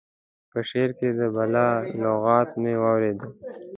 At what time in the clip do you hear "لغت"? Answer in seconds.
2.01-2.49